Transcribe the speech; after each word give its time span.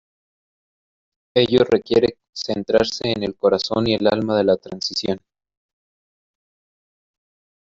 Ello 1.35 1.63
requiere 1.63 2.17
centrarse 2.33 3.11
en 3.11 3.21
el 3.21 3.35
corazón 3.35 3.85
y 3.85 3.93
el 3.93 4.07
alma 4.07 4.35
de 4.35 4.43
la 4.45 4.57
transición. 4.57 5.19